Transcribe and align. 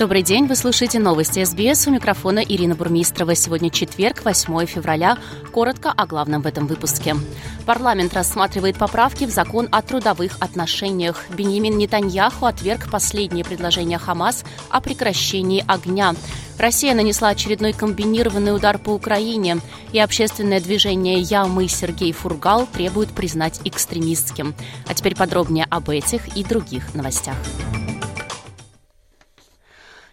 Добрый 0.00 0.22
день, 0.22 0.46
вы 0.46 0.56
слушаете 0.56 0.98
новости 0.98 1.44
СБС. 1.44 1.86
У 1.86 1.90
микрофона 1.90 2.38
Ирина 2.38 2.74
Бурмистрова. 2.74 3.34
Сегодня 3.34 3.68
четверг, 3.68 4.24
8 4.24 4.64
февраля. 4.64 5.18
Коротко 5.52 5.92
о 5.92 6.06
главном 6.06 6.40
в 6.40 6.46
этом 6.46 6.66
выпуске. 6.66 7.16
Парламент 7.66 8.14
рассматривает 8.14 8.78
поправки 8.78 9.26
в 9.26 9.30
закон 9.30 9.68
о 9.70 9.82
трудовых 9.82 10.38
отношениях. 10.40 11.26
Беньямин 11.28 11.76
Нетаньяху 11.76 12.46
отверг 12.46 12.90
последнее 12.90 13.44
предложение 13.44 13.98
Хамас 13.98 14.42
о 14.70 14.80
прекращении 14.80 15.62
огня. 15.68 16.14
Россия 16.56 16.94
нанесла 16.94 17.28
очередной 17.28 17.74
комбинированный 17.74 18.56
удар 18.56 18.78
по 18.78 18.94
Украине, 18.94 19.58
и 19.92 19.98
общественное 19.98 20.62
движение 20.62 21.20
«Я, 21.20 21.44
мы, 21.44 21.68
Сергей 21.68 22.12
Фургал» 22.12 22.66
требует 22.66 23.10
признать 23.10 23.60
экстремистским. 23.64 24.54
А 24.86 24.94
теперь 24.94 25.14
подробнее 25.14 25.66
об 25.68 25.90
этих 25.90 26.38
и 26.38 26.42
других 26.42 26.94
новостях. 26.94 27.36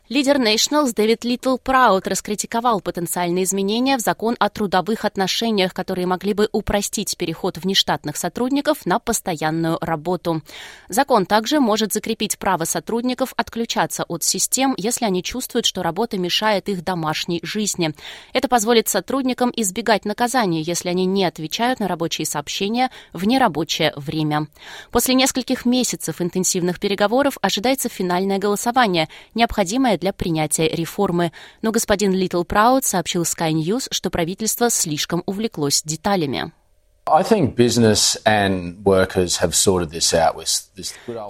Лидер 0.09 0.37
Nationals 0.37 0.93
Дэвид 0.95 1.25
Литл 1.25 1.57
Праут 1.57 2.07
раскритиковал 2.07 2.79
потенциальные 2.79 3.43
изменения 3.43 3.97
в 3.97 3.99
закон 3.99 4.37
о 4.39 4.47
трудовых 4.47 5.03
отношениях, 5.03 5.73
которые 5.73 6.07
могли 6.07 6.31
бы 6.31 6.47
упростить 6.53 7.17
переход 7.17 7.57
внештатных 7.57 8.15
сотрудников 8.15 8.85
на 8.85 8.99
постоянную 8.99 9.77
работу. 9.81 10.41
Закон 10.87 11.25
также 11.25 11.59
может 11.59 11.91
закрепить 11.91 12.37
право 12.37 12.63
сотрудников 12.63 13.33
отключаться 13.35 14.05
от 14.07 14.23
систем, 14.23 14.75
если 14.77 15.03
они 15.03 15.23
чувствуют, 15.23 15.65
что 15.65 15.83
работа 15.83 16.17
мешает 16.17 16.69
их 16.69 16.85
домашней 16.85 17.41
жизни. 17.43 17.93
Это 18.31 18.47
позволит 18.47 18.87
сотрудникам 18.87 19.51
избегать 19.57 20.05
наказания, 20.05 20.61
если 20.61 20.87
они 20.87 21.05
не 21.05 21.25
отвечают 21.25 21.81
на 21.81 21.89
рабочие 21.89 22.25
сообщения 22.25 22.91
в 23.11 23.27
нерабочее 23.27 23.91
время. 23.97 24.47
После 24.89 25.15
нескольких 25.15 25.65
месяцев 25.65 26.21
интенсивных 26.21 26.79
переговоров 26.79 27.37
ожидается 27.41 27.89
финальное 27.89 28.37
голосование, 28.37 29.09
необходимое 29.35 29.96
для 29.97 30.13
принятия 30.13 30.67
реформы. 30.67 31.31
Но 31.61 31.71
господин 31.71 32.13
Литл 32.13 32.43
Праут 32.43 32.85
сообщил 32.85 33.23
Sky 33.23 33.51
News, 33.51 33.87
что 33.91 34.09
правительство 34.09 34.69
слишком 34.69 35.23
увлеклось 35.25 35.81
деталями. 35.83 36.51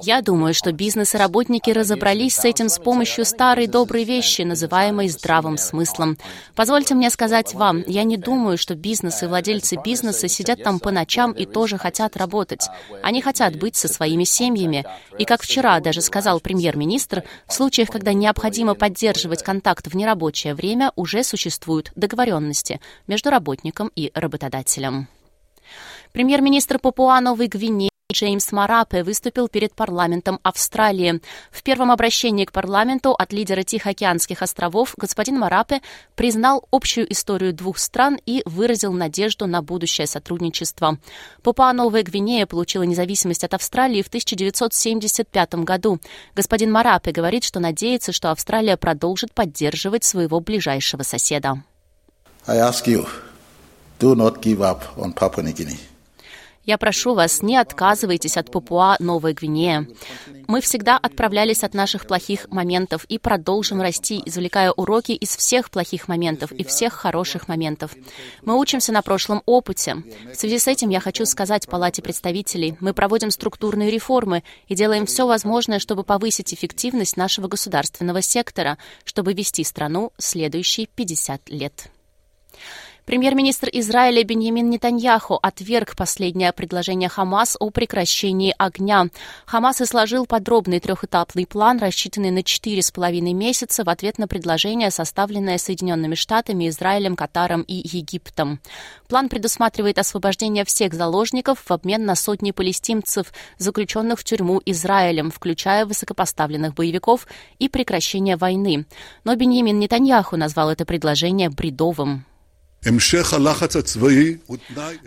Я 0.01 0.21
думаю, 0.21 0.53
что 0.53 0.71
бизнес 0.71 1.13
и 1.13 1.17
работники 1.17 1.69
разобрались 1.69 2.35
с 2.35 2.45
этим 2.45 2.67
с 2.67 2.79
помощью 2.79 3.25
старой 3.25 3.67
доброй 3.67 4.03
вещи, 4.03 4.41
называемой 4.41 5.07
здравым 5.07 5.57
смыслом. 5.57 6.17
Позвольте 6.55 6.95
мне 6.95 7.09
сказать 7.09 7.53
вам, 7.53 7.83
я 7.85 8.03
не 8.03 8.17
думаю, 8.17 8.57
что 8.57 8.73
бизнес 8.75 9.21
и 9.21 9.27
владельцы 9.27 9.77
бизнеса 9.83 10.27
сидят 10.27 10.63
там 10.63 10.79
по 10.79 10.91
ночам 10.91 11.31
и 11.31 11.45
тоже 11.45 11.77
хотят 11.77 12.17
работать. 12.17 12.67
Они 13.03 13.21
хотят 13.21 13.55
быть 13.55 13.75
со 13.75 13.87
своими 13.87 14.23
семьями. 14.23 14.83
И 15.19 15.25
как 15.25 15.43
вчера 15.43 15.79
даже 15.79 16.01
сказал 16.01 16.39
премьер-министр, 16.39 17.23
в 17.45 17.53
случаях, 17.53 17.89
когда 17.89 18.13
необходимо 18.13 18.73
поддерживать 18.73 19.43
контакт 19.43 19.87
в 19.87 19.95
нерабочее 19.95 20.55
время, 20.55 20.91
уже 20.95 21.23
существуют 21.23 21.91
договоренности 21.95 22.81
между 23.05 23.29
работником 23.29 23.91
и 23.95 24.11
работодателем. 24.15 25.07
Премьер-министр 26.11 26.79
Папуа 26.79 27.19
Новой 27.21 27.47
Гвинеи 27.47 27.89
Джеймс 28.13 28.53
Марапе 28.53 29.03
выступил 29.03 29.49
перед 29.49 29.73
парламентом 29.73 30.39
Австралии. 30.41 31.21
В 31.51 31.61
первом 31.61 31.91
обращении 31.91 32.45
к 32.45 32.53
парламенту 32.53 33.11
от 33.11 33.33
лидера 33.33 33.63
Тихоокеанских 33.63 34.41
островов 34.41 34.93
господин 34.95 35.37
Марапе 35.37 35.81
признал 36.15 36.65
общую 36.71 37.11
историю 37.11 37.51
двух 37.51 37.77
стран 37.77 38.17
и 38.25 38.43
выразил 38.45 38.93
надежду 38.93 39.45
на 39.45 39.61
будущее 39.61 40.07
сотрудничество. 40.07 40.99
Папуа 41.43 41.73
Новая 41.73 42.01
Гвинея 42.01 42.45
получила 42.45 42.83
независимость 42.83 43.43
от 43.43 43.53
Австралии 43.53 44.01
в 44.01 44.07
1975 44.07 45.55
году. 45.55 45.99
Господин 46.33 46.71
Марапе 46.71 47.11
говорит, 47.11 47.43
что 47.43 47.59
надеется, 47.59 48.13
что 48.13 48.31
Австралия 48.31 48.77
продолжит 48.77 49.33
поддерживать 49.33 50.05
своего 50.05 50.39
ближайшего 50.39 51.03
соседа. 51.03 51.61
I 52.47 52.57
ask 52.57 52.87
you, 52.87 53.05
do 53.99 54.15
not 54.15 54.41
give 54.41 54.61
up 54.61 54.83
on 54.97 55.13
Papua 55.13 55.43
New 55.43 55.53
Guinea. 55.53 55.79
Я 56.67 56.77
прошу 56.77 57.13
вас, 57.13 57.41
не 57.41 57.55
отказывайтесь 57.55 58.35
от 58.35 58.51
Папуа 58.51 58.97
Новой 58.99 59.31
Гвинея. 59.31 59.87
Мы 60.47 60.59
всегда 60.59 60.97
отправлялись 60.97 61.63
от 61.63 61.73
наших 61.73 62.05
плохих 62.05 62.49
моментов 62.49 63.05
и 63.05 63.17
продолжим 63.17 63.81
расти, 63.81 64.21
извлекая 64.25 64.73
уроки 64.73 65.13
из 65.13 65.33
всех 65.37 65.71
плохих 65.71 66.09
моментов 66.09 66.51
и 66.51 66.65
всех 66.65 66.91
хороших 66.91 67.47
моментов. 67.47 67.95
Мы 68.43 68.59
учимся 68.59 68.91
на 68.91 69.01
прошлом 69.01 69.43
опыте. 69.45 70.03
В 70.29 70.35
связи 70.35 70.59
с 70.59 70.67
этим 70.67 70.89
я 70.89 70.99
хочу 70.99 71.25
сказать 71.25 71.69
Палате 71.69 72.01
представителей, 72.01 72.75
мы 72.81 72.93
проводим 72.93 73.31
структурные 73.31 73.89
реформы 73.89 74.43
и 74.67 74.75
делаем 74.75 75.05
все 75.05 75.25
возможное, 75.25 75.79
чтобы 75.79 76.03
повысить 76.03 76.53
эффективность 76.53 77.15
нашего 77.15 77.47
государственного 77.47 78.21
сектора, 78.21 78.77
чтобы 79.05 79.31
вести 79.33 79.63
страну 79.63 80.11
следующие 80.17 80.87
50 80.87 81.49
лет. 81.49 81.89
Премьер-министр 83.07 83.69
Израиля 83.71 84.21
Беньямин 84.25 84.69
Нетаньяху 84.69 85.39
отверг 85.41 85.95
последнее 85.95 86.51
предложение 86.51 87.07
Хамас 87.07 87.55
о 87.57 87.69
прекращении 87.69 88.53
огня. 88.57 89.07
Хамас 89.45 89.79
изложил 89.79 90.25
подробный 90.25 90.81
трехэтапный 90.81 91.47
план, 91.47 91.79
рассчитанный 91.79 92.31
на 92.31 92.43
четыре 92.43 92.81
с 92.81 92.91
половиной 92.91 93.31
месяца 93.31 93.85
в 93.85 93.89
ответ 93.89 94.17
на 94.17 94.27
предложение, 94.27 94.91
составленное 94.91 95.57
Соединенными 95.57 96.15
Штатами, 96.15 96.67
Израилем, 96.67 97.15
Катаром 97.15 97.61
и 97.61 97.75
Египтом. 97.75 98.59
План 99.07 99.29
предусматривает 99.29 99.99
освобождение 99.99 100.65
всех 100.65 100.93
заложников 100.93 101.59
в 101.59 101.71
обмен 101.71 102.03
на 102.03 102.15
сотни 102.15 102.51
палестинцев, 102.51 103.31
заключенных 103.57 104.19
в 104.19 104.25
тюрьму 104.25 104.61
Израилем, 104.65 105.31
включая 105.31 105.85
высокопоставленных 105.85 106.73
боевиков, 106.73 107.25
и 107.57 107.69
прекращение 107.69 108.35
войны. 108.35 108.85
Но 109.23 109.33
Беньямин 109.33 109.79
Нетаньяху 109.79 110.35
назвал 110.35 110.71
это 110.71 110.83
предложение 110.83 111.49
бредовым. 111.49 112.25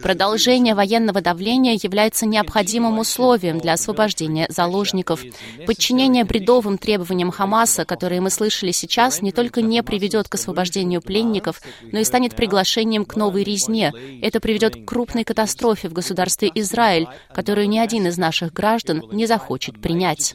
Продолжение 0.03 0.75
военного 0.75 1.21
давления 1.21 1.79
является 1.83 2.27
необходимым 2.27 2.99
условием 2.99 3.59
для 3.59 3.75
освобождения 3.75 4.47
заложников. 4.51 5.23
Подчинение 5.67 6.25
бредовым 6.25 6.79
требованиям 6.79 7.31
Хамаса, 7.31 7.85
которые 7.85 8.21
мы 8.21 8.31
слышали 8.31 8.73
сейчас, 8.73 9.23
не 9.23 9.33
только 9.33 9.63
не 9.63 9.83
приведет 9.83 10.29
к 10.29 10.35
освобождению 10.35 11.01
пленников, 11.01 11.61
но 11.91 12.01
и 12.01 12.05
станет 12.05 12.35
приглашением 12.35 13.05
к 13.05 13.17
новой 13.17 13.45
резне. 13.45 13.93
Это 14.23 14.41
приведет 14.41 14.77
к 14.77 14.85
крупной 14.85 15.25
катастрофе 15.25 15.89
в 15.89 15.93
государстве 15.93 16.51
Израиль, 16.55 17.09
которую 17.35 17.69
ни 17.69 17.79
один 17.79 18.07
из 18.07 18.19
наших 18.19 18.53
граждан 18.53 19.03
не 19.13 19.27
захочет 19.27 19.81
принять. 19.81 20.35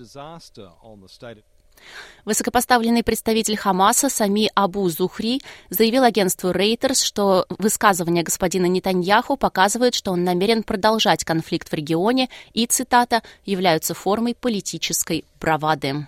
Высокопоставленный 2.26 3.04
представитель 3.04 3.56
Хамаса 3.56 4.10
Сами 4.10 4.50
Абу 4.56 4.90
Зухри 4.90 5.42
заявил 5.70 6.04
агентству 6.04 6.50
Reuters, 6.50 7.04
что 7.04 7.46
высказывания 7.50 8.24
господина 8.24 8.66
Нетаньяху 8.66 9.38
показывают, 9.38 9.94
что 9.94 10.12
он 10.12 10.24
намерен 10.24 10.64
продолжать 10.64 11.24
конфликт 11.24 11.70
в 11.70 11.74
регионе 11.74 12.30
и, 12.54 12.66
цитата, 12.66 13.22
являются 13.46 13.94
формой 13.94 14.34
политической 14.34 15.24
бравады. 15.40 16.08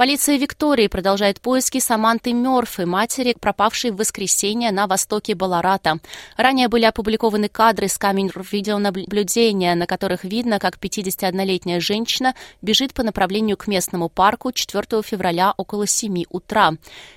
Полиция 0.00 0.38
Виктории 0.38 0.86
продолжает 0.86 1.42
поиски 1.42 1.78
Саманты 1.78 2.32
Мёрфи, 2.32 2.86
матери, 2.86 3.36
пропавшей 3.38 3.90
в 3.90 3.96
воскресенье 3.96 4.72
на 4.72 4.86
востоке 4.86 5.34
Баларата. 5.34 5.98
Ранее 6.38 6.68
были 6.68 6.86
опубликованы 6.86 7.50
кадры 7.50 7.86
с 7.86 7.98
камер 7.98 8.42
видеонаблюдения, 8.50 9.74
на 9.74 9.86
которых 9.86 10.24
видно, 10.24 10.58
как 10.58 10.78
51-летняя 10.78 11.80
женщина 11.80 12.34
бежит 12.62 12.94
по 12.94 13.02
направлению 13.02 13.58
к 13.58 13.66
местному 13.66 14.08
парку 14.08 14.52
4 14.52 15.02
февраля 15.02 15.52
около 15.58 15.86
7 15.86 16.24
утра. 16.30 16.72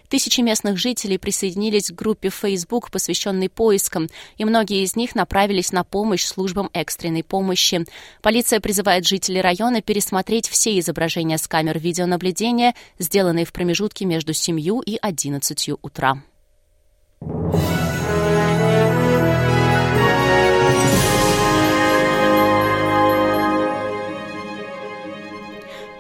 Тысячи 0.10 0.42
местных 0.42 0.78
жителей 0.78 1.18
присоединились 1.18 1.90
к 1.90 1.96
группе 1.96 2.30
Facebook, 2.30 2.92
посвященной 2.92 3.50
поискам, 3.50 4.10
и 4.38 4.46
многие 4.46 4.84
из 4.84 4.96
них 4.96 5.16
направились 5.16 5.72
на 5.72 5.84
помощь 5.84 6.24
службам 6.24 6.70
экстренной 6.74 7.24
помощи. 7.24 7.86
Полиция 8.22 8.60
призывает 8.60 9.08
жителей 9.08 9.42
района 9.42 9.82
пересмотреть 9.82 10.48
все 10.48 10.78
изображения 10.78 11.40
с 11.40 11.48
камер 11.48 11.80
видеонаблюдения, 11.80 12.73
сделанные 13.00 13.46
в 13.46 13.54
промежутке 13.54 14.06
между 14.06 14.34
7 14.34 14.60
и 14.86 14.98
11 15.02 15.70
утра. 15.82 16.22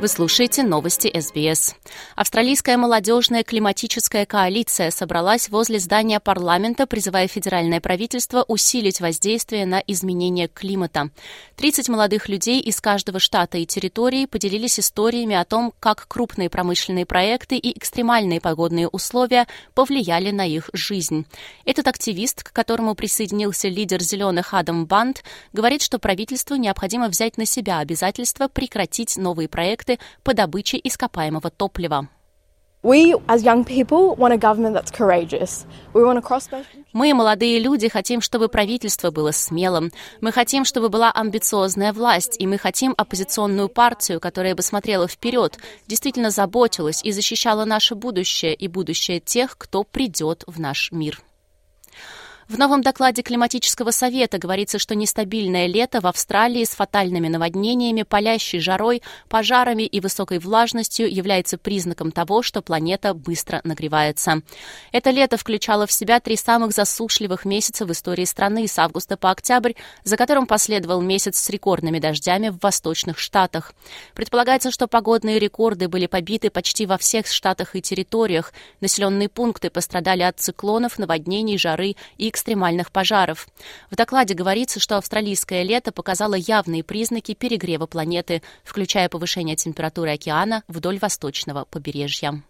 Вы 0.03 0.09
слушаете 0.09 0.63
новости 0.63 1.09
СБС. 1.17 1.75
Австралийская 2.17 2.75
молодежная 2.75 3.45
климатическая 3.45 4.25
коалиция 4.25 4.91
собралась 4.91 5.47
возле 5.47 5.79
здания 5.79 6.19
парламента, 6.19 6.85
призывая 6.85 7.29
федеральное 7.29 7.79
правительство 7.79 8.43
усилить 8.45 8.99
воздействие 8.99 9.65
на 9.65 9.81
изменение 9.87 10.49
климата. 10.49 11.09
30 11.55 11.87
молодых 11.87 12.27
людей 12.27 12.59
из 12.59 12.81
каждого 12.81 13.19
штата 13.19 13.57
и 13.59 13.65
территории 13.65 14.25
поделились 14.25 14.77
историями 14.77 15.37
о 15.37 15.45
том, 15.45 15.73
как 15.79 16.05
крупные 16.09 16.49
промышленные 16.49 17.05
проекты 17.05 17.55
и 17.55 17.77
экстремальные 17.77 18.41
погодные 18.41 18.89
условия 18.89 19.47
повлияли 19.73 20.31
на 20.31 20.45
их 20.45 20.69
жизнь. 20.73 21.25
Этот 21.63 21.87
активист, 21.87 22.43
к 22.43 22.51
которому 22.51 22.93
присоединился 22.95 23.69
лидер 23.69 24.01
«Зеленых» 24.01 24.53
Адам 24.53 24.85
Банд, 24.85 25.23
говорит, 25.53 25.81
что 25.81 25.97
правительству 25.97 26.57
необходимо 26.57 27.07
взять 27.07 27.37
на 27.37 27.45
себя 27.45 27.79
обязательство 27.79 28.49
прекратить 28.49 29.15
новые 29.15 29.47
проекты 29.47 29.92
проекты 29.93 29.99
по 30.23 30.33
добыче 30.33 30.79
ископаемого 30.83 31.49
топлива. 31.49 32.07
Мы, 36.91 37.13
молодые 37.13 37.59
люди, 37.59 37.87
хотим, 37.87 38.19
чтобы 38.19 38.49
правительство 38.49 39.09
было 39.09 39.31
смелым. 39.31 39.91
Мы 40.19 40.33
хотим, 40.33 40.65
чтобы 40.65 40.89
была 40.89 41.09
амбициозная 41.11 41.93
власть, 41.93 42.35
и 42.39 42.45
мы 42.45 42.57
хотим 42.57 42.93
оппозиционную 42.97 43.69
партию, 43.69 44.19
которая 44.19 44.53
бы 44.53 44.61
смотрела 44.61 45.07
вперед, 45.07 45.57
действительно 45.87 46.29
заботилась 46.29 47.01
и 47.05 47.13
защищала 47.13 47.63
наше 47.63 47.95
будущее 47.95 48.53
и 48.53 48.67
будущее 48.67 49.21
тех, 49.21 49.57
кто 49.57 49.83
придет 49.85 50.43
в 50.45 50.59
наш 50.59 50.91
мир. 50.91 51.21
В 52.53 52.59
новом 52.59 52.83
докладе 52.83 53.23
Климатического 53.23 53.89
совета 53.89 54.37
говорится, 54.37 54.77
что 54.77 54.93
нестабильное 54.93 55.65
лето 55.65 56.01
в 56.01 56.05
Австралии 56.05 56.63
с 56.63 56.69
фатальными 56.69 57.27
наводнениями, 57.27 58.03
палящей 58.03 58.59
жарой, 58.59 59.01
пожарами 59.27 59.81
и 59.81 59.99
высокой 59.99 60.37
влажностью 60.37 61.11
является 61.11 61.57
признаком 61.57 62.11
того, 62.11 62.43
что 62.43 62.61
планета 62.61 63.15
быстро 63.15 63.59
нагревается. 63.63 64.43
Это 64.91 65.09
лето 65.09 65.37
включало 65.37 65.87
в 65.87 65.91
себя 65.91 66.19
три 66.19 66.35
самых 66.35 66.73
засушливых 66.73 67.43
месяца 67.43 67.87
в 67.87 67.91
истории 67.91 68.25
страны 68.25 68.67
с 68.67 68.77
августа 68.77 69.17
по 69.17 69.31
октябрь, 69.31 69.73
за 70.03 70.15
которым 70.15 70.45
последовал 70.45 71.01
месяц 71.01 71.39
с 71.39 71.49
рекордными 71.49 71.97
дождями 71.97 72.49
в 72.49 72.59
восточных 72.61 73.17
штатах. 73.17 73.73
Предполагается, 74.13 74.69
что 74.69 74.87
погодные 74.87 75.39
рекорды 75.39 75.87
были 75.87 76.05
побиты 76.05 76.51
почти 76.51 76.85
во 76.85 76.99
всех 76.99 77.25
штатах 77.25 77.75
и 77.75 77.81
территориях. 77.81 78.53
Населенные 78.79 79.27
пункты 79.27 79.71
пострадали 79.71 80.21
от 80.21 80.39
циклонов, 80.39 80.99
наводнений, 80.99 81.57
жары 81.57 81.95
и 82.19 82.29
экстремальных 82.43 82.91
пожаров. 82.91 83.47
В 83.89 83.95
докладе 83.95 84.33
говорится, 84.33 84.81
что 84.81 84.97
австралийское 84.97 85.63
лето 85.63 85.93
показало 85.93 86.33
явные 86.33 86.83
признаки 86.83 87.33
перегрева 87.33 87.85
планеты, 87.85 88.41
включая 88.65 89.07
повышение 89.07 89.55
температуры 89.55 90.11
океана 90.11 90.63
вдоль 90.67 90.99
восточного 90.99 91.63
побережья. 91.63 92.43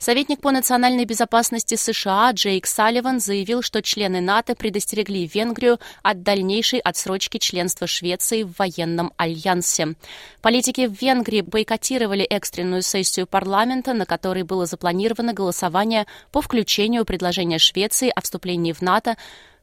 Советник 0.00 0.40
по 0.40 0.50
национальной 0.50 1.04
безопасности 1.04 1.74
США 1.74 2.30
Джейк 2.32 2.66
Салливан 2.66 3.20
заявил, 3.20 3.60
что 3.60 3.82
члены 3.82 4.22
НАТО 4.22 4.54
предостерегли 4.54 5.26
Венгрию 5.26 5.78
от 6.02 6.22
дальнейшей 6.22 6.78
отсрочки 6.78 7.36
членства 7.36 7.86
Швеции 7.86 8.44
в 8.44 8.54
военном 8.58 9.12
альянсе. 9.18 9.96
Политики 10.40 10.86
в 10.86 10.98
Венгрии 11.02 11.42
бойкотировали 11.42 12.22
экстренную 12.22 12.80
сессию 12.80 13.26
парламента, 13.26 13.92
на 13.92 14.06
которой 14.06 14.42
было 14.42 14.64
запланировано 14.64 15.34
голосование 15.34 16.06
по 16.32 16.40
включению 16.40 17.04
предложения 17.04 17.58
Швеции 17.58 18.10
о 18.14 18.22
вступлении 18.22 18.72
в 18.72 18.80
НАТО 18.80 19.18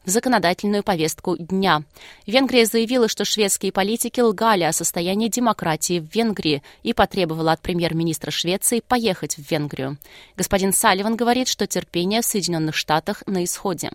в 0.07 0.09
законодательную 0.09 0.83
повестку 0.83 1.35
дня. 1.37 1.83
Венгрия 2.25 2.65
заявила, 2.65 3.09
что 3.09 3.25
шведские 3.25 3.73
политики 3.73 4.21
лгали 4.21 4.63
о 4.63 4.71
состоянии 4.71 5.27
демократии 5.27 5.99
в 5.99 6.15
Венгрии 6.15 6.63
и 6.81 6.93
потребовала 6.93 7.51
от 7.51 7.61
премьер-министра 7.61 8.31
Швеции 8.31 8.79
поехать 8.79 9.35
в 9.35 9.51
Венгрию. 9.51 9.97
Господин 10.37 10.71
Салливан 10.71 11.17
говорит, 11.17 11.49
что 11.49 11.67
терпение 11.67 12.21
в 12.21 12.25
Соединенных 12.25 12.75
Штатах 12.75 13.21
на 13.27 13.43
исходе. 13.43 13.91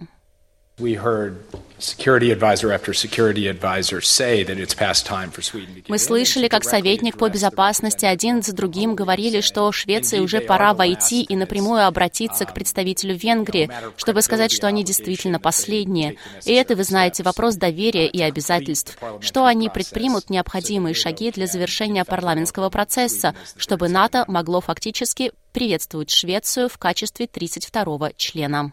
Мы 5.89 5.99
слышали, 5.99 6.49
как 6.49 6.65
советник 6.65 7.19
по 7.19 7.29
безопасности 7.29 8.07
один 8.07 8.43
за 8.43 8.55
другим 8.55 8.95
говорили, 8.95 9.43
что 9.43 9.71
Швеции 9.71 10.21
уже 10.21 10.41
пора 10.41 10.73
войти 10.73 11.23
и 11.23 11.37
напрямую 11.37 11.87
обратиться 11.87 12.47
к 12.47 12.55
представителю 12.55 13.17
Венгрии, 13.17 13.71
чтобы 13.97 14.23
сказать, 14.23 14.51
что 14.51 14.67
они 14.67 14.83
действительно 14.83 15.39
последние. 15.39 16.17
И 16.45 16.53
это, 16.55 16.75
вы 16.75 16.85
знаете, 16.85 17.23
вопрос 17.23 17.57
доверия 17.57 18.07
и 18.07 18.23
обязательств. 18.23 18.99
Что 19.21 19.45
они 19.45 19.69
предпримут 19.69 20.31
необходимые 20.31 20.95
шаги 20.95 21.31
для 21.33 21.47
завершения 21.47 22.05
парламентского 22.05 22.71
процесса, 22.71 23.35
чтобы 23.57 23.89
НАТО 23.89 24.25
могло 24.27 24.61
фактически 24.63 25.33
приветствовать 25.53 26.11
Швецию 26.11 26.71
в 26.71 26.79
качестве 26.79 27.27
32-го 27.27 28.11
члена. 28.17 28.73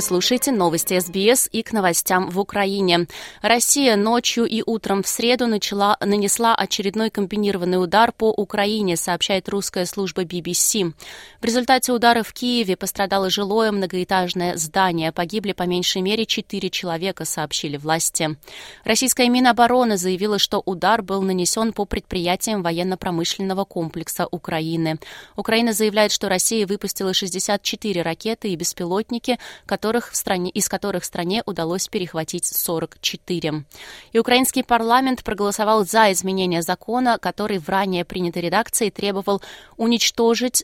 Вы 0.00 0.06
слушаете 0.06 0.50
новости 0.50 0.98
СБС 0.98 1.50
и 1.52 1.62
к 1.62 1.72
новостям 1.74 2.30
в 2.30 2.40
Украине. 2.40 3.06
Россия 3.42 3.96
ночью 3.96 4.46
и 4.46 4.62
утром 4.64 5.02
в 5.02 5.06
среду 5.06 5.46
начала, 5.46 5.98
нанесла 6.00 6.54
очередной 6.54 7.10
комбинированный 7.10 7.76
удар 7.82 8.10
по 8.10 8.30
Украине, 8.30 8.96
сообщает 8.96 9.50
русская 9.50 9.84
служба 9.84 10.22
BBC. 10.22 10.94
В 11.42 11.44
результате 11.44 11.92
удара 11.92 12.22
в 12.22 12.32
Киеве 12.32 12.78
пострадало 12.78 13.28
жилое 13.28 13.72
многоэтажное 13.72 14.56
здание. 14.56 15.12
Погибли 15.12 15.52
по 15.52 15.64
меньшей 15.64 16.00
мере 16.00 16.24
четыре 16.24 16.70
человека, 16.70 17.26
сообщили 17.26 17.76
власти. 17.76 18.38
Российская 18.84 19.28
Минобороны 19.28 19.98
заявила, 19.98 20.38
что 20.38 20.62
удар 20.64 21.02
был 21.02 21.20
нанесен 21.20 21.74
по 21.74 21.84
предприятиям 21.84 22.62
военно-промышленного 22.62 23.66
комплекса 23.66 24.26
Украины. 24.30 24.98
Украина 25.36 25.74
заявляет, 25.74 26.10
что 26.10 26.30
Россия 26.30 26.66
выпустила 26.66 27.12
64 27.12 28.00
ракеты 28.00 28.48
и 28.48 28.56
беспилотники, 28.56 29.38
которые 29.66 29.89
которых 29.90 30.12
в 30.12 30.16
стране, 30.16 30.50
из 30.50 30.68
которых 30.68 31.04
стране 31.04 31.42
удалось 31.46 31.88
перехватить 31.88 32.44
44. 32.46 33.64
И 34.12 34.18
украинский 34.20 34.62
парламент 34.62 35.24
проголосовал 35.24 35.84
за 35.84 36.12
изменение 36.12 36.62
закона, 36.62 37.18
который 37.18 37.58
в 37.58 37.68
ранее 37.68 38.04
принятой 38.04 38.42
редакции 38.42 38.90
требовал 38.90 39.42
уничтожить, 39.76 40.62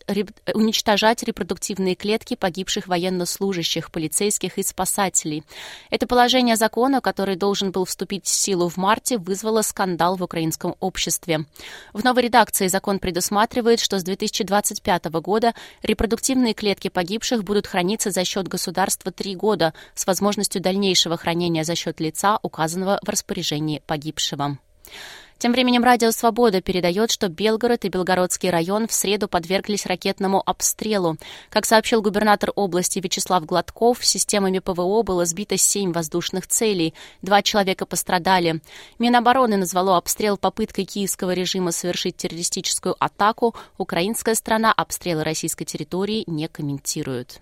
уничтожать 0.54 1.24
репродуктивные 1.24 1.96
клетки 1.96 2.36
погибших 2.36 2.86
военнослужащих, 2.86 3.90
полицейских 3.90 4.58
и 4.58 4.62
спасателей. 4.62 5.42
Это 5.90 6.06
положение 6.06 6.54
закона, 6.54 7.00
который 7.00 7.34
должен 7.34 7.72
был 7.72 7.84
вступить 7.84 8.26
в 8.26 8.28
силу 8.28 8.68
в 8.68 8.76
марте, 8.76 9.18
вызвало 9.18 9.62
скандал 9.62 10.14
в 10.14 10.22
украинском 10.22 10.76
обществе. 10.78 11.46
В 11.92 12.04
новой 12.04 12.22
редакции 12.22 12.68
закон 12.68 13.00
предусматривает, 13.00 13.80
что 13.80 13.98
с 13.98 14.04
2025 14.04 15.06
года 15.06 15.52
репродуктивные 15.82 16.54
клетки 16.54 16.88
погибших 16.88 17.42
будут 17.42 17.66
храниться 17.66 18.12
за 18.12 18.24
счет 18.24 18.46
государства 18.46 19.05
срока 19.06 19.10
три 19.12 19.36
года 19.36 19.72
с 19.94 20.06
возможностью 20.06 20.60
дальнейшего 20.60 21.16
хранения 21.16 21.64
за 21.64 21.74
счет 21.74 22.00
лица, 22.00 22.38
указанного 22.42 22.98
в 23.02 23.08
распоряжении 23.08 23.82
погибшего. 23.86 24.58
Тем 25.38 25.52
временем 25.52 25.84
Радио 25.84 26.12
Свобода 26.12 26.62
передает, 26.62 27.10
что 27.10 27.28
Белгород 27.28 27.84
и 27.84 27.90
Белгородский 27.90 28.48
район 28.50 28.86
в 28.86 28.92
среду 28.92 29.28
подверглись 29.28 29.84
ракетному 29.86 30.42
обстрелу. 30.46 31.18
Как 31.50 31.66
сообщил 31.66 32.00
губернатор 32.00 32.52
области 32.56 33.00
Вячеслав 33.00 33.44
Гладков, 33.44 34.02
системами 34.02 34.60
ПВО 34.60 35.02
было 35.02 35.26
сбито 35.26 35.58
семь 35.58 35.92
воздушных 35.92 36.46
целей. 36.46 36.94
Два 37.20 37.42
человека 37.42 37.84
пострадали. 37.84 38.62
Минобороны 38.98 39.58
назвало 39.58 39.98
обстрел 39.98 40.38
попыткой 40.38 40.86
киевского 40.86 41.34
режима 41.34 41.70
совершить 41.70 42.16
террористическую 42.16 42.96
атаку. 42.98 43.54
Украинская 43.76 44.34
страна 44.34 44.72
обстрелы 44.72 45.22
российской 45.22 45.66
территории 45.66 46.24
не 46.26 46.48
комментирует. 46.48 47.40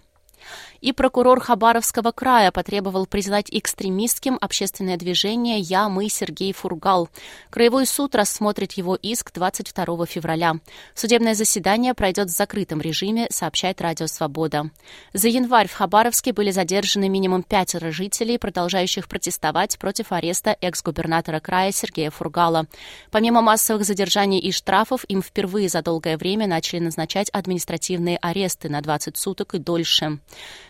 И 0.80 0.92
прокурор 0.92 1.40
Хабаровского 1.40 2.12
края 2.12 2.52
потребовал 2.52 3.06
признать 3.06 3.46
экстремистским 3.50 4.38
общественное 4.40 4.96
движение 4.96 5.58
«Я, 5.58 5.88
мы» 5.88 6.08
Сергей 6.08 6.52
Фургал. 6.52 7.08
Краевой 7.50 7.86
суд 7.86 8.14
рассмотрит 8.14 8.72
его 8.72 8.94
иск 8.94 9.32
22 9.32 10.06
февраля. 10.06 10.56
Судебное 10.94 11.34
заседание 11.34 11.94
пройдет 11.94 12.28
в 12.28 12.36
закрытом 12.36 12.80
режиме, 12.80 13.28
сообщает 13.30 13.80
Радио 13.80 14.06
Свобода. 14.06 14.70
За 15.12 15.28
январь 15.28 15.68
в 15.68 15.72
Хабаровске 15.72 16.32
были 16.32 16.50
задержаны 16.50 17.08
минимум 17.08 17.42
пятеро 17.42 17.90
жителей, 17.90 18.38
продолжающих 18.38 19.08
протестовать 19.08 19.78
против 19.78 20.12
ареста 20.12 20.56
экс-губернатора 20.60 21.40
края 21.40 21.72
Сергея 21.72 22.10
Фургала. 22.10 22.66
Помимо 23.10 23.40
массовых 23.40 23.84
задержаний 23.84 24.40
и 24.40 24.52
штрафов, 24.52 25.04
им 25.08 25.22
впервые 25.22 25.68
за 25.68 25.82
долгое 25.82 26.16
время 26.16 26.46
начали 26.46 26.80
назначать 26.80 27.30
административные 27.30 28.18
аресты 28.18 28.68
на 28.68 28.80
20 28.80 29.16
суток 29.16 29.54
и 29.54 29.58
дольше. 29.58 30.18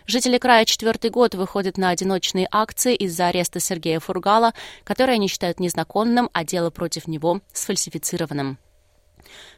Жители 0.06 0.38
края 0.38 0.64
четвертый 0.64 1.10
год 1.10 1.34
выходят 1.34 1.78
на 1.78 1.90
одиночные 1.90 2.46
акции 2.50 2.94
из-за 2.94 3.28
ареста 3.28 3.60
Сергея 3.60 4.00
Фургала, 4.00 4.52
который 4.84 5.14
они 5.14 5.28
считают 5.28 5.60
незаконным, 5.60 6.28
а 6.32 6.44
дело 6.44 6.70
против 6.70 7.06
него 7.08 7.40
сфальсифицированным. 7.52 8.58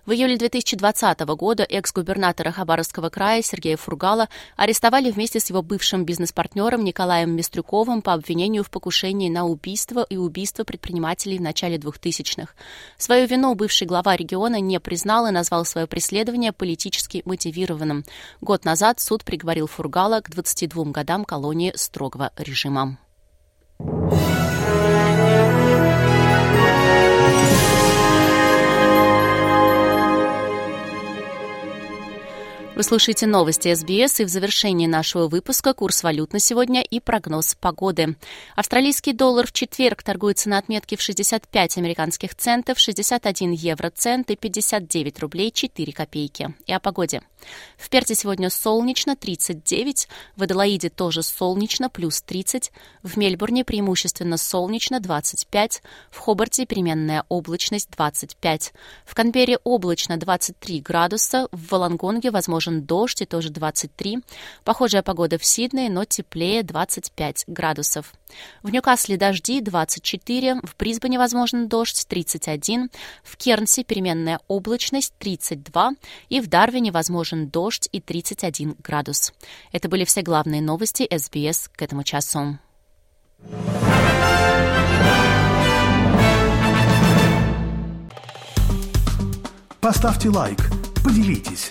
В 0.06 0.12
июле 0.12 0.36
2020 0.36 1.20
года 1.20 1.64
экс-губернатора 1.64 2.52
Хабаровского 2.52 3.08
края 3.08 3.42
Сергея 3.42 3.76
Фургала 3.76 4.28
арестовали 4.56 5.10
вместе 5.10 5.40
с 5.40 5.50
его 5.50 5.62
бывшим 5.62 6.04
бизнес-партнером 6.04 6.84
Николаем 6.84 7.30
Мистрюковым 7.30 8.02
по 8.02 8.12
обвинению 8.12 8.62
в 8.62 8.70
покушении 8.70 9.28
на 9.28 9.46
убийство 9.46 10.06
и 10.08 10.16
убийство 10.16 10.62
предпринимателей 10.62 11.38
в 11.38 11.42
начале 11.42 11.76
2000-х. 11.76 12.52
Свою 12.98 13.26
вину 13.26 13.54
бывший 13.54 13.86
глава 13.86 14.16
региона 14.16 14.60
не 14.60 14.78
признал 14.78 15.26
и 15.26 15.32
назвал 15.32 15.64
свое 15.64 15.86
преследование 15.86 16.52
политически 16.52 17.22
мотивированным. 17.24 18.04
Год 18.40 18.64
назад 18.64 19.00
суд 19.00 19.24
приговорил 19.24 19.66
Фургала 19.66 20.20
к 20.20 20.30
22 20.30 20.84
годам 20.92 21.24
колонии 21.24 21.72
строгого 21.74 22.30
режима. 22.36 22.98
Вы 32.76 32.82
слушаете 32.82 33.26
новости 33.26 33.72
СБС, 33.72 34.20
и 34.20 34.24
в 34.24 34.28
завершении 34.28 34.86
нашего 34.86 35.28
выпуска 35.28 35.72
курс 35.72 36.02
валют 36.02 36.34
на 36.34 36.38
сегодня 36.38 36.82
и 36.82 37.00
прогноз 37.00 37.56
погоды. 37.58 38.16
Австралийский 38.54 39.14
доллар 39.14 39.46
в 39.46 39.52
четверг 39.52 40.02
торгуется 40.02 40.50
на 40.50 40.58
отметке 40.58 40.98
в 40.98 41.00
65 41.00 41.78
американских 41.78 42.34
центов, 42.34 42.78
61 42.78 43.52
евроцент 43.52 44.30
и 44.30 44.36
59 44.36 45.20
рублей 45.20 45.52
4 45.52 45.90
копейки. 45.94 46.54
И 46.66 46.72
о 46.74 46.78
погоде. 46.78 47.22
В 47.78 47.88
Перте 47.88 48.14
сегодня 48.14 48.50
солнечно, 48.50 49.16
39, 49.16 50.08
в 50.36 50.42
Аделаиде 50.42 50.90
тоже 50.90 51.22
солнечно, 51.22 51.88
плюс 51.88 52.20
30, 52.20 52.72
в 53.02 53.16
Мельбурне 53.16 53.64
преимущественно 53.64 54.36
солнечно, 54.36 55.00
25, 55.00 55.82
в 56.10 56.18
Хобарте 56.18 56.66
переменная 56.66 57.24
облачность, 57.30 57.88
25, 57.96 58.74
в 59.06 59.14
Канберре 59.14 59.58
облачно, 59.64 60.18
23 60.18 60.80
градуса, 60.80 61.48
в 61.52 61.70
Волонгонге 61.70 62.30
возможно 62.30 62.65
возможен 62.66 62.82
дождь, 62.82 63.22
и 63.22 63.26
тоже 63.26 63.50
23. 63.50 64.18
Похожая 64.64 65.02
погода 65.02 65.38
в 65.38 65.44
Сиднее, 65.44 65.90
но 65.90 66.04
теплее 66.04 66.62
25 66.62 67.44
градусов. 67.46 68.12
В 68.62 68.70
Ньюкасле 68.70 69.16
дожди 69.16 69.60
24, 69.60 70.60
в 70.62 70.76
Брисбене 70.76 71.18
возможен 71.18 71.68
дождь 71.68 72.06
31, 72.08 72.90
в 73.22 73.36
Кернсе 73.36 73.84
переменная 73.84 74.40
облачность 74.48 75.14
32 75.18 75.92
и 76.28 76.40
в 76.40 76.48
Дарвине 76.48 76.90
возможен 76.90 77.48
дождь 77.48 77.88
и 77.92 78.00
31 78.00 78.76
градус. 78.82 79.32
Это 79.72 79.88
были 79.88 80.04
все 80.04 80.22
главные 80.22 80.60
новости 80.60 81.06
СБС 81.10 81.68
к 81.74 81.82
этому 81.82 82.02
часу. 82.02 82.58
Поставьте 89.80 90.30
лайк, 90.30 90.58
поделитесь 91.04 91.70